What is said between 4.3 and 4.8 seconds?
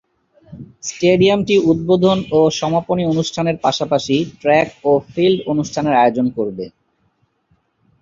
track